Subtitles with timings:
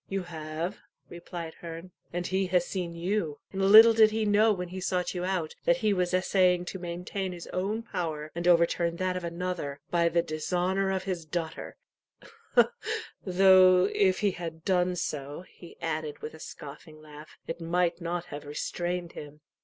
[0.09, 0.79] "You have,"
[1.09, 5.13] replied Herne; "and he has seen you and little did he know when he sought
[5.13, 9.23] you out, that he was essaying to maintain his own power, and overturn that of
[9.23, 11.77] another, by the dishonour of his daughter
[13.23, 18.25] though if he had done so," he added, with a scoffing laugh, "it might not
[18.25, 19.41] have restrained him."